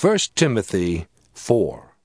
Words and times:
1 0.00 0.16
Timothy 0.36 1.08
4 1.32 1.96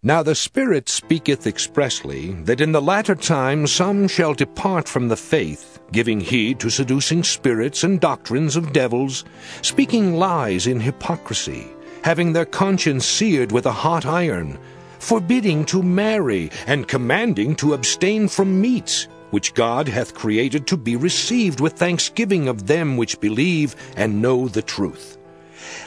Now 0.00 0.22
the 0.22 0.36
Spirit 0.36 0.88
speaketh 0.88 1.44
expressly 1.44 2.34
that 2.44 2.60
in 2.60 2.70
the 2.70 2.80
latter 2.80 3.16
time 3.16 3.66
some 3.66 4.06
shall 4.06 4.32
depart 4.32 4.86
from 4.86 5.08
the 5.08 5.16
faith, 5.16 5.80
giving 5.90 6.20
heed 6.20 6.60
to 6.60 6.70
seducing 6.70 7.24
spirits 7.24 7.82
and 7.82 7.98
doctrines 7.98 8.54
of 8.54 8.72
devils, 8.72 9.24
speaking 9.60 10.18
lies 10.18 10.68
in 10.68 10.78
hypocrisy, 10.78 11.66
having 12.04 12.32
their 12.32 12.46
conscience 12.46 13.04
seared 13.04 13.50
with 13.50 13.66
a 13.66 13.72
hot 13.72 14.06
iron, 14.06 14.56
forbidding 15.00 15.64
to 15.64 15.82
marry, 15.82 16.48
and 16.68 16.86
commanding 16.86 17.56
to 17.56 17.74
abstain 17.74 18.28
from 18.28 18.60
meats, 18.60 19.08
which 19.30 19.52
God 19.54 19.88
hath 19.88 20.14
created 20.14 20.68
to 20.68 20.76
be 20.76 20.94
received 20.94 21.58
with 21.58 21.72
thanksgiving 21.72 22.46
of 22.46 22.68
them 22.68 22.96
which 22.96 23.18
believe 23.18 23.74
and 23.96 24.22
know 24.22 24.46
the 24.46 24.62
truth. 24.62 25.17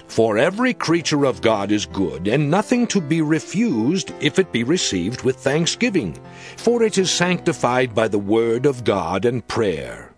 For 0.07 0.37
every 0.37 0.73
creature 0.73 1.25
of 1.25 1.41
God 1.41 1.71
is 1.71 1.85
good, 1.85 2.27
and 2.27 2.51
nothing 2.51 2.87
to 2.87 3.01
be 3.01 3.21
refused 3.21 4.13
if 4.19 4.39
it 4.39 4.51
be 4.51 4.63
received 4.63 5.23
with 5.23 5.37
thanksgiving, 5.37 6.17
for 6.57 6.83
it 6.83 6.97
is 6.97 7.09
sanctified 7.09 7.95
by 7.95 8.07
the 8.07 8.19
word 8.19 8.65
of 8.65 8.83
God 8.83 9.25
and 9.25 9.47
prayer. 9.47 10.13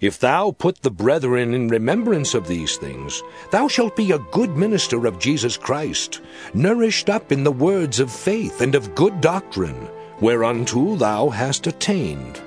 If 0.00 0.18
thou 0.18 0.50
put 0.50 0.82
the 0.82 0.90
brethren 0.90 1.54
in 1.54 1.68
remembrance 1.68 2.34
of 2.34 2.48
these 2.48 2.76
things, 2.76 3.22
thou 3.52 3.68
shalt 3.68 3.94
be 3.94 4.10
a 4.10 4.18
good 4.32 4.56
minister 4.56 5.06
of 5.06 5.20
Jesus 5.20 5.56
Christ, 5.56 6.20
nourished 6.54 7.08
up 7.08 7.30
in 7.30 7.44
the 7.44 7.52
words 7.52 8.00
of 8.00 8.10
faith 8.10 8.60
and 8.60 8.74
of 8.74 8.96
good 8.96 9.20
doctrine, 9.20 9.88
whereunto 10.20 10.96
thou 10.96 11.28
hast 11.28 11.68
attained. 11.68 12.40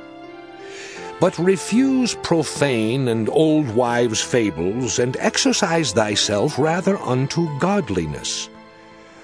But 1.19 1.37
refuse 1.39 2.13
profane 2.15 3.07
and 3.07 3.29
old 3.29 3.73
wives' 3.73 4.21
fables, 4.21 4.99
and 4.99 5.15
exercise 5.17 5.93
thyself 5.93 6.59
rather 6.59 6.97
unto 6.97 7.47
godliness. 7.59 8.49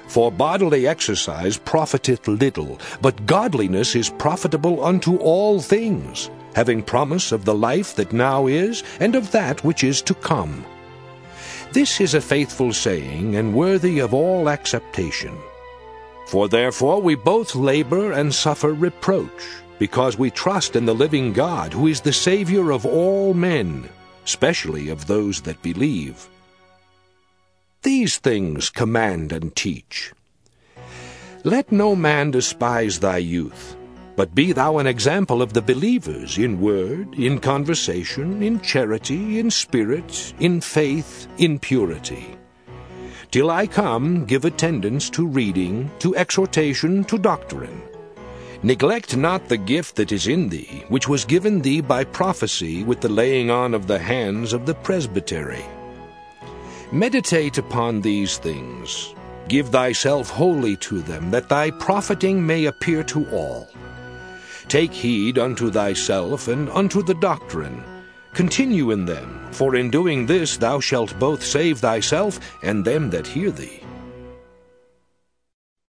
For 0.07 0.31
bodily 0.31 0.87
exercise 0.87 1.57
profiteth 1.57 2.27
little, 2.27 2.79
but 3.01 3.25
godliness 3.25 3.95
is 3.95 4.09
profitable 4.09 4.83
unto 4.83 5.17
all 5.17 5.59
things, 5.59 6.29
having 6.55 6.81
promise 6.81 7.31
of 7.31 7.45
the 7.45 7.55
life 7.55 7.95
that 7.95 8.13
now 8.13 8.47
is, 8.47 8.83
and 8.99 9.15
of 9.15 9.31
that 9.31 9.63
which 9.63 9.83
is 9.83 10.01
to 10.03 10.13
come. 10.13 10.65
This 11.73 12.01
is 12.01 12.13
a 12.13 12.21
faithful 12.21 12.73
saying, 12.73 13.35
and 13.35 13.53
worthy 13.53 13.99
of 13.99 14.13
all 14.13 14.49
acceptation. 14.49 15.37
For 16.27 16.47
therefore 16.47 17.01
we 17.01 17.15
both 17.15 17.55
labor 17.55 18.11
and 18.11 18.33
suffer 18.33 18.73
reproach 18.73 19.61
because 19.81 20.15
we 20.15 20.29
trust 20.29 20.75
in 20.75 20.85
the 20.85 20.93
living 20.93 21.33
God, 21.33 21.73
who 21.73 21.87
is 21.87 22.01
the 22.01 22.13
Savior 22.13 22.69
of 22.69 22.85
all 22.85 23.33
men, 23.33 23.89
especially 24.23 24.89
of 24.89 25.07
those 25.07 25.41
that 25.41 25.59
believe. 25.63 26.29
These 27.81 28.19
things 28.19 28.69
command 28.69 29.31
and 29.31 29.55
teach. 29.55 30.13
Let 31.43 31.71
no 31.71 31.95
man 31.95 32.29
despise 32.29 32.99
thy 32.99 33.17
youth, 33.17 33.75
but 34.15 34.35
be 34.35 34.51
thou 34.51 34.77
an 34.77 34.85
example 34.85 35.41
of 35.41 35.53
the 35.53 35.63
believers 35.63 36.37
in 36.37 36.61
word, 36.61 37.15
in 37.15 37.39
conversation, 37.39 38.43
in 38.43 38.61
charity, 38.61 39.39
in 39.39 39.49
spirit, 39.49 40.35
in 40.39 40.61
faith, 40.61 41.27
in 41.39 41.57
purity. 41.57 42.37
Till 43.31 43.49
I 43.49 43.65
come, 43.65 44.25
give 44.25 44.45
attendance 44.45 45.09
to 45.09 45.25
reading, 45.25 45.89
to 45.97 46.15
exhortation, 46.15 47.03
to 47.05 47.17
doctrine. 47.17 47.81
Neglect 48.63 49.17
not 49.17 49.47
the 49.47 49.57
gift 49.57 49.95
that 49.95 50.11
is 50.11 50.27
in 50.27 50.47
thee, 50.47 50.83
which 50.87 51.07
was 51.07 51.25
given 51.25 51.61
thee 51.61 51.81
by 51.81 52.03
prophecy 52.03 52.83
with 52.83 53.01
the 53.01 53.09
laying 53.09 53.49
on 53.49 53.73
of 53.73 53.87
the 53.87 53.97
hands 53.97 54.53
of 54.53 54.67
the 54.67 54.75
presbytery. 54.75 55.65
Meditate 56.91 57.57
upon 57.57 58.01
these 58.01 58.37
things. 58.37 59.15
Give 59.47 59.69
thyself 59.69 60.29
wholly 60.29 60.75
to 60.77 61.01
them, 61.01 61.31
that 61.31 61.49
thy 61.49 61.71
profiting 61.71 62.45
may 62.45 62.65
appear 62.65 63.03
to 63.05 63.27
all. 63.31 63.67
Take 64.67 64.93
heed 64.93 65.39
unto 65.39 65.71
thyself 65.71 66.47
and 66.47 66.69
unto 66.69 67.01
the 67.01 67.15
doctrine. 67.15 67.83
Continue 68.33 68.91
in 68.91 69.05
them, 69.05 69.47
for 69.51 69.75
in 69.75 69.89
doing 69.89 70.27
this 70.27 70.55
thou 70.55 70.79
shalt 70.79 71.17
both 71.17 71.43
save 71.43 71.79
thyself 71.79 72.39
and 72.61 72.85
them 72.85 73.09
that 73.09 73.25
hear 73.25 73.49
thee. 73.49 73.81